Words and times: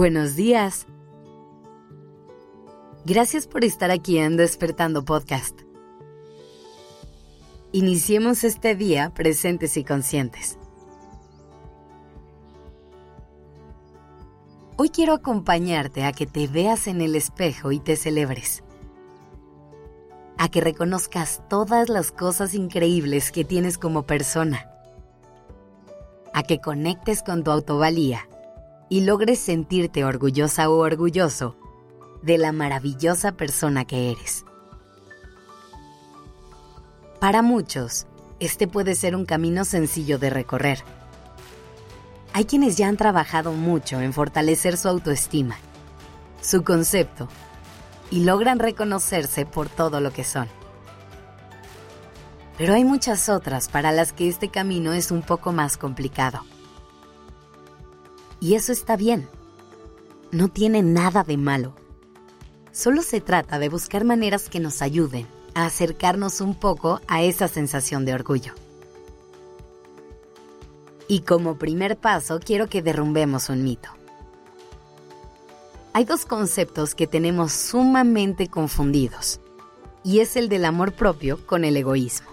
Buenos 0.00 0.34
días. 0.34 0.86
Gracias 3.04 3.46
por 3.46 3.66
estar 3.66 3.90
aquí 3.90 4.16
en 4.16 4.38
Despertando 4.38 5.04
Podcast. 5.04 5.60
Iniciemos 7.72 8.42
este 8.42 8.74
día 8.74 9.12
presentes 9.12 9.76
y 9.76 9.84
conscientes. 9.84 10.58
Hoy 14.78 14.88
quiero 14.88 15.12
acompañarte 15.12 16.04
a 16.04 16.12
que 16.12 16.24
te 16.24 16.46
veas 16.46 16.86
en 16.86 17.02
el 17.02 17.14
espejo 17.14 17.70
y 17.70 17.78
te 17.78 17.96
celebres. 17.96 18.64
A 20.38 20.48
que 20.48 20.62
reconozcas 20.62 21.42
todas 21.50 21.90
las 21.90 22.10
cosas 22.10 22.54
increíbles 22.54 23.30
que 23.30 23.44
tienes 23.44 23.76
como 23.76 24.06
persona. 24.06 24.66
A 26.32 26.42
que 26.42 26.58
conectes 26.58 27.22
con 27.22 27.44
tu 27.44 27.50
autovalía 27.50 28.26
y 28.90 29.02
logres 29.02 29.38
sentirte 29.38 30.04
orgullosa 30.04 30.68
o 30.68 30.76
orgulloso 30.76 31.56
de 32.22 32.36
la 32.36 32.52
maravillosa 32.52 33.32
persona 33.32 33.86
que 33.86 34.10
eres. 34.10 34.44
Para 37.20 37.40
muchos, 37.40 38.06
este 38.40 38.66
puede 38.66 38.94
ser 38.94 39.14
un 39.14 39.24
camino 39.24 39.64
sencillo 39.64 40.18
de 40.18 40.28
recorrer. 40.28 40.82
Hay 42.32 42.44
quienes 42.44 42.76
ya 42.76 42.88
han 42.88 42.96
trabajado 42.96 43.52
mucho 43.52 44.00
en 44.00 44.12
fortalecer 44.12 44.76
su 44.76 44.88
autoestima, 44.88 45.56
su 46.40 46.64
concepto, 46.64 47.28
y 48.10 48.24
logran 48.24 48.58
reconocerse 48.58 49.46
por 49.46 49.68
todo 49.68 50.00
lo 50.00 50.12
que 50.12 50.24
son. 50.24 50.48
Pero 52.58 52.74
hay 52.74 52.84
muchas 52.84 53.28
otras 53.28 53.68
para 53.68 53.92
las 53.92 54.12
que 54.12 54.28
este 54.28 54.48
camino 54.48 54.92
es 54.92 55.10
un 55.10 55.22
poco 55.22 55.52
más 55.52 55.76
complicado. 55.76 56.42
Y 58.40 58.54
eso 58.54 58.72
está 58.72 58.96
bien. 58.96 59.28
No 60.32 60.48
tiene 60.48 60.82
nada 60.82 61.22
de 61.22 61.36
malo. 61.36 61.74
Solo 62.72 63.02
se 63.02 63.20
trata 63.20 63.58
de 63.58 63.68
buscar 63.68 64.04
maneras 64.04 64.48
que 64.48 64.60
nos 64.60 64.80
ayuden 64.80 65.26
a 65.54 65.66
acercarnos 65.66 66.40
un 66.40 66.54
poco 66.54 67.00
a 67.08 67.22
esa 67.22 67.48
sensación 67.48 68.04
de 68.04 68.14
orgullo. 68.14 68.54
Y 71.08 71.20
como 71.20 71.58
primer 71.58 71.98
paso 71.98 72.38
quiero 72.38 72.68
que 72.68 72.82
derrumbemos 72.82 73.48
un 73.48 73.64
mito. 73.64 73.90
Hay 75.92 76.04
dos 76.04 76.24
conceptos 76.24 76.94
que 76.94 77.08
tenemos 77.08 77.52
sumamente 77.52 78.46
confundidos, 78.46 79.40
y 80.04 80.20
es 80.20 80.36
el 80.36 80.48
del 80.48 80.64
amor 80.64 80.92
propio 80.92 81.44
con 81.46 81.64
el 81.64 81.76
egoísmo. 81.76 82.30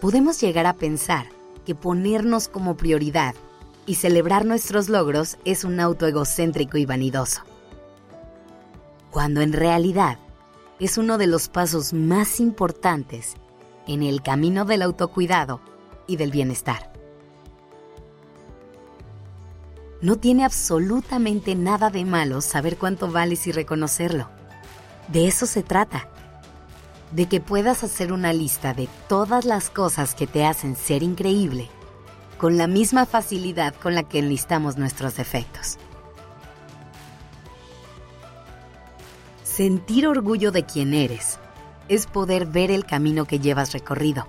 Podemos 0.00 0.40
llegar 0.40 0.66
a 0.66 0.74
pensar 0.74 1.28
que 1.64 1.76
ponernos 1.76 2.48
como 2.48 2.76
prioridad 2.76 3.36
y 3.86 3.94
celebrar 3.94 4.44
nuestros 4.44 4.88
logros 4.88 5.38
es 5.44 5.64
un 5.64 5.80
auto 5.80 6.06
egocéntrico 6.06 6.76
y 6.76 6.84
vanidoso, 6.84 7.42
cuando 9.10 9.40
en 9.40 9.52
realidad 9.52 10.18
es 10.80 10.98
uno 10.98 11.16
de 11.16 11.28
los 11.28 11.48
pasos 11.48 11.92
más 11.92 12.40
importantes 12.40 13.34
en 13.86 14.02
el 14.02 14.22
camino 14.22 14.64
del 14.64 14.82
autocuidado 14.82 15.60
y 16.06 16.16
del 16.16 16.32
bienestar. 16.32 16.92
No 20.02 20.16
tiene 20.16 20.44
absolutamente 20.44 21.54
nada 21.54 21.88
de 21.88 22.04
malo 22.04 22.42
saber 22.42 22.76
cuánto 22.76 23.10
vales 23.10 23.46
y 23.46 23.52
reconocerlo. 23.52 24.28
De 25.08 25.26
eso 25.26 25.46
se 25.46 25.62
trata. 25.62 26.08
De 27.12 27.26
que 27.26 27.40
puedas 27.40 27.82
hacer 27.82 28.12
una 28.12 28.32
lista 28.32 28.74
de 28.74 28.88
todas 29.08 29.46
las 29.46 29.70
cosas 29.70 30.14
que 30.14 30.26
te 30.26 30.44
hacen 30.44 30.76
ser 30.76 31.02
increíble 31.02 31.70
con 32.38 32.58
la 32.58 32.66
misma 32.66 33.06
facilidad 33.06 33.74
con 33.74 33.94
la 33.94 34.02
que 34.02 34.18
enlistamos 34.18 34.76
nuestros 34.76 35.16
defectos. 35.16 35.78
Sentir 39.42 40.06
orgullo 40.06 40.52
de 40.52 40.64
quien 40.64 40.92
eres 40.92 41.38
es 41.88 42.06
poder 42.06 42.46
ver 42.46 42.70
el 42.70 42.84
camino 42.84 43.24
que 43.24 43.38
llevas 43.38 43.72
recorrido, 43.72 44.26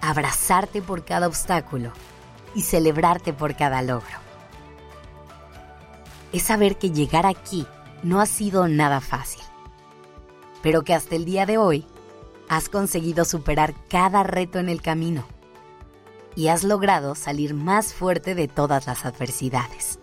abrazarte 0.00 0.80
por 0.80 1.04
cada 1.04 1.26
obstáculo 1.26 1.92
y 2.54 2.62
celebrarte 2.62 3.32
por 3.32 3.56
cada 3.56 3.82
logro. 3.82 4.22
Es 6.32 6.44
saber 6.44 6.78
que 6.78 6.90
llegar 6.90 7.26
aquí 7.26 7.66
no 8.02 8.20
ha 8.20 8.26
sido 8.26 8.68
nada 8.68 9.02
fácil, 9.02 9.42
pero 10.62 10.82
que 10.82 10.94
hasta 10.94 11.14
el 11.14 11.26
día 11.26 11.44
de 11.44 11.58
hoy 11.58 11.84
has 12.48 12.70
conseguido 12.70 13.26
superar 13.26 13.74
cada 13.88 14.22
reto 14.22 14.58
en 14.58 14.70
el 14.70 14.80
camino 14.80 15.26
y 16.34 16.48
has 16.48 16.64
logrado 16.64 17.14
salir 17.14 17.54
más 17.54 17.92
fuerte 17.92 18.34
de 18.34 18.48
todas 18.48 18.86
las 18.86 19.04
adversidades. 19.04 19.98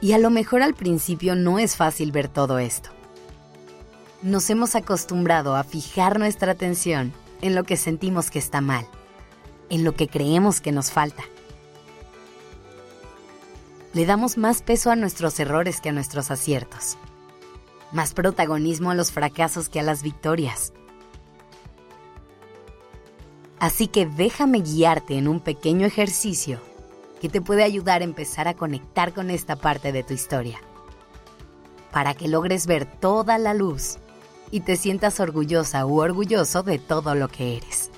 Y 0.00 0.12
a 0.12 0.18
lo 0.18 0.30
mejor 0.30 0.62
al 0.62 0.74
principio 0.74 1.34
no 1.36 1.58
es 1.58 1.76
fácil 1.76 2.10
ver 2.10 2.28
todo 2.28 2.58
esto. 2.58 2.90
Nos 4.20 4.50
hemos 4.50 4.74
acostumbrado 4.74 5.56
a 5.56 5.64
fijar 5.64 6.18
nuestra 6.18 6.52
atención 6.52 7.12
en 7.40 7.54
lo 7.54 7.64
que 7.64 7.76
sentimos 7.76 8.30
que 8.30 8.38
está 8.38 8.60
mal, 8.60 8.86
en 9.68 9.84
lo 9.84 9.94
que 9.94 10.08
creemos 10.08 10.60
que 10.60 10.72
nos 10.72 10.90
falta. 10.90 11.24
Le 13.94 14.06
damos 14.06 14.38
más 14.38 14.62
peso 14.62 14.90
a 14.90 14.96
nuestros 14.96 15.38
errores 15.38 15.80
que 15.80 15.90
a 15.90 15.92
nuestros 15.92 16.30
aciertos, 16.30 16.96
más 17.92 18.14
protagonismo 18.14 18.90
a 18.90 18.94
los 18.94 19.12
fracasos 19.12 19.68
que 19.68 19.80
a 19.80 19.82
las 19.82 20.02
victorias 20.02 20.72
Así 23.62 23.86
que 23.86 24.06
déjame 24.06 24.58
guiarte 24.58 25.16
en 25.16 25.28
un 25.28 25.38
pequeño 25.38 25.86
ejercicio 25.86 26.58
que 27.20 27.28
te 27.28 27.40
puede 27.40 27.62
ayudar 27.62 28.00
a 28.00 28.04
empezar 28.04 28.48
a 28.48 28.54
conectar 28.54 29.14
con 29.14 29.30
esta 29.30 29.54
parte 29.54 29.92
de 29.92 30.02
tu 30.02 30.14
historia. 30.14 30.60
Para 31.92 32.14
que 32.14 32.26
logres 32.26 32.66
ver 32.66 32.86
toda 32.86 33.38
la 33.38 33.54
luz 33.54 33.98
y 34.50 34.62
te 34.62 34.74
sientas 34.74 35.20
orgullosa 35.20 35.86
u 35.86 36.00
orgulloso 36.00 36.64
de 36.64 36.80
todo 36.80 37.14
lo 37.14 37.28
que 37.28 37.56
eres. 37.58 37.92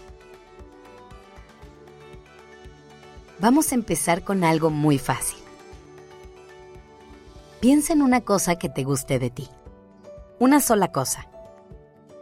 Vamos 3.39 3.73
a 3.73 3.77
empezar 3.77 4.23
con 4.23 4.45
algo 4.45 4.69
muy 4.69 4.99
fácil. 4.99 5.39
Piensa 7.61 7.95
en 7.95 8.03
una 8.03 8.21
cosa 8.21 8.57
que 8.57 8.69
te 8.69 8.85
guste 8.85 9.19
de 9.19 9.31
ti. 9.31 9.49
Una 10.39 10.61
sola 10.61 10.93
cosa. 10.93 11.27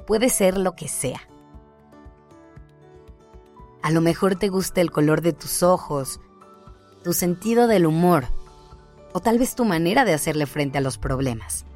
Puede 0.06 0.28
ser 0.28 0.56
lo 0.56 0.76
que 0.76 0.86
sea 0.86 1.22
a 3.82 3.90
lo 3.90 4.00
mejor 4.00 4.36
te 4.36 4.48
gusta 4.48 4.80
el 4.80 4.92
color 4.92 5.22
de 5.22 5.32
tus 5.32 5.62
ojos, 5.62 6.20
tu 7.02 7.12
sentido 7.12 7.66
del 7.66 7.84
humor 7.84 8.26
o 9.12 9.20
tal 9.20 9.38
vez 9.38 9.54
tu 9.56 9.64
manera 9.64 10.04
de 10.04 10.14
hacerle 10.14 10.46
frente 10.46 10.78
a 10.78 10.80
los 10.80 10.98
problemas. 10.98 11.66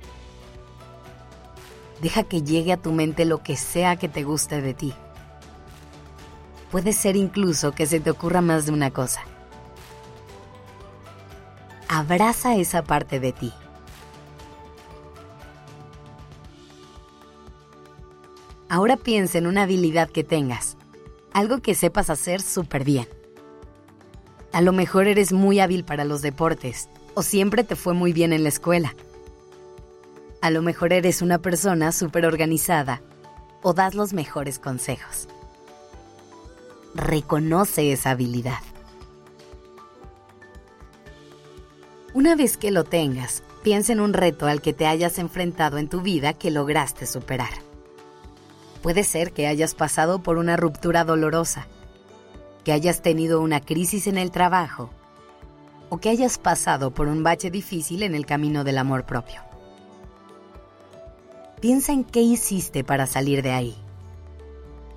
Deja 2.01 2.23
que 2.23 2.43
llegue 2.43 2.73
a 2.73 2.77
tu 2.77 2.93
mente 2.93 3.25
lo 3.25 3.43
que 3.43 3.57
sea 3.57 3.97
que 3.97 4.09
te 4.09 4.23
guste 4.23 4.63
de 4.63 4.73
ti. 4.73 4.95
Puede 6.71 6.93
ser 6.93 7.17
incluso 7.17 7.73
que 7.73 7.87
se 7.87 8.01
te 8.01 8.11
ocurra 8.11 8.41
más 8.41 8.67
de 8.67 8.73
una 8.73 8.93
cosa. 8.93 9.23
Abraza 11.89 12.57
esa 12.57 12.83
parte 12.83 13.19
de 13.19 13.33
ti. 13.33 13.53
Ahora 18.69 18.97
piensa 18.97 19.39
en 19.39 19.47
una 19.47 19.63
habilidad 19.63 20.11
que 20.11 20.25
tengas 20.25 20.77
algo 21.37 21.61
que 21.61 21.75
sepas 21.75 22.09
hacer 22.09 22.41
súper 22.41 22.83
bien. 22.83 23.07
A 24.53 24.63
lo 24.63 24.73
mejor 24.73 25.07
eres 25.07 25.35
muy 25.35 25.61
hábil 25.61 25.85
para 25.85 26.07
los 26.07 26.23
deportes 26.23 26.89
o 27.13 27.23
siempre 27.23 27.63
te 27.63 27.77
fue 27.77 27.93
muy 27.93 28.15
bien 28.15 28.33
en 28.33 28.43
la 28.43 28.49
escuela. 28.49 28.97
A 30.41 30.51
lo 30.51 30.63
mejor 30.63 30.95
eres 30.95 31.21
una 31.21 31.37
persona 31.37 31.93
súper 31.93 32.25
organizada 32.25 33.03
o 33.63 33.75
das 33.75 33.95
los 33.95 34.15
mejores 34.15 34.59
consejos. 34.59 35.29
Reconoce 36.95 37.93
esa 37.93 38.13
habilidad. 38.13 38.63
Una 42.15 42.35
vez 42.35 42.57
que 42.57 42.71
lo 42.71 42.85
tengas, 42.85 43.43
piensa 43.63 43.93
en 43.93 44.01
un 44.01 44.15
reto 44.15 44.47
al 44.47 44.63
que 44.63 44.73
te 44.73 44.87
hayas 44.87 45.19
enfrentado 45.19 45.77
en 45.77 45.91
tu 45.91 46.01
vida 46.01 46.33
que 46.33 46.51
lograste 46.51 47.07
superar. 47.07 47.66
Puede 48.87 49.03
ser 49.03 49.33
que 49.33 49.49
hayas 49.49 49.75
pasado 49.75 50.23
por 50.23 50.39
una 50.39 50.57
ruptura 50.57 51.03
dolorosa, 51.03 51.67
que 52.63 52.71
hayas 52.71 53.03
tenido 53.03 53.41
una 53.41 53.61
crisis 53.61 54.07
en 54.07 54.17
el 54.17 54.31
trabajo 54.31 54.91
o 55.89 55.99
que 55.99 56.09
hayas 56.09 56.39
pasado 56.39 56.95
por 56.95 57.09
un 57.09 57.25
bache 57.25 57.51
difícil 57.51 58.05
en 58.05 58.15
el 58.15 58.27
camino 58.27 58.63
del 58.63 58.79
amor 58.79 59.05
propio. 59.05 59.41
Piensa 61.61 61.93
en 61.93 62.05
qué 62.05 62.21
hiciste 62.21 62.85
para 62.85 63.09
salir 63.09 63.43
de 63.43 63.51
ahí. 63.51 63.77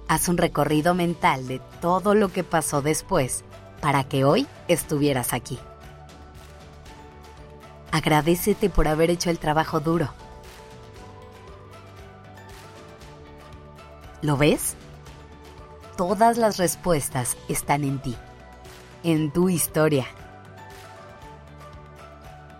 Haz 0.08 0.28
un 0.28 0.38
recorrido 0.38 0.94
mental 0.94 1.48
de 1.48 1.60
todo 1.82 2.14
lo 2.14 2.32
que 2.32 2.44
pasó 2.44 2.84
después 2.84 3.44
para 3.82 4.04
que 4.04 4.24
hoy 4.24 4.46
estuvieras 4.68 5.34
aquí. 5.34 5.58
Agradecete 7.92 8.70
por 8.70 8.88
haber 8.88 9.10
hecho 9.10 9.32
el 9.32 9.40
trabajo 9.40 9.80
duro 9.80 10.14
¿Lo 14.22 14.36
ves? 14.36 14.76
Todas 15.96 16.38
las 16.38 16.58
respuestas 16.58 17.38
están 17.48 17.84
en 17.84 18.00
ti. 18.00 18.16
en 19.04 19.32
tu 19.32 19.48
historia. 19.48 20.06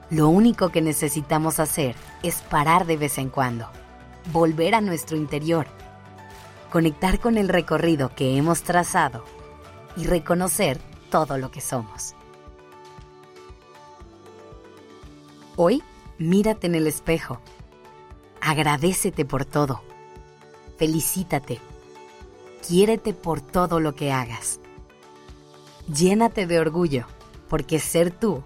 Lo 0.10 0.30
único 0.30 0.70
que 0.70 0.82
necesitamos 0.82 1.60
hacer 1.60 1.96
es 2.24 2.42
parar 2.44 2.86
de 2.86 2.96
vez 2.96 3.18
en 3.18 3.30
cuando, 3.30 3.70
volver 4.32 4.74
a 4.74 4.82
nuestro 4.82 5.18
interior, 5.18 5.68
conectar 6.72 7.20
con 7.20 7.38
el 7.38 7.50
recorrido 7.50 8.16
que 8.16 8.38
hemos 8.38 8.64
trazado 8.64 9.26
y 9.98 10.06
reconocer 10.06 10.80
todo 11.12 11.38
lo 11.38 11.52
que 11.52 11.60
somos. 11.62 12.16
Hoy, 15.58 15.84
mírate 16.18 16.68
en 16.68 16.76
el 16.76 16.88
espejo. 16.88 17.42
Agradecete 18.40 19.26
por 19.26 19.44
todo. 19.44 19.89
Felicítate. 20.80 21.60
Quiérete 22.66 23.14
por 23.14 23.42
todo 23.42 23.82
lo 23.82 23.96
que 23.96 24.14
hagas. 24.14 24.62
Llénate 25.94 26.48
de 26.48 26.58
orgullo, 26.58 27.06
porque 27.50 27.80
ser 27.80 28.12
tú 28.12 28.44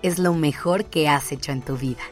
es 0.00 0.20
lo 0.20 0.34
mejor 0.34 0.84
que 0.84 1.08
has 1.08 1.32
hecho 1.32 1.50
en 1.50 1.62
tu 1.62 1.76
vida. 1.76 2.02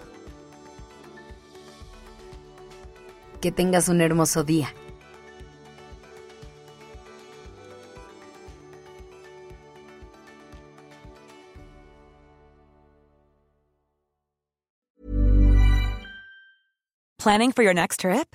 Que 3.41 3.53
tengas 3.53 3.89
un 3.89 4.01
hermoso 4.01 4.43
día. 4.43 4.75
Planning 17.19 17.53
for 17.53 17.63
your 17.63 17.75
next 17.75 18.01
trip? 18.01 18.35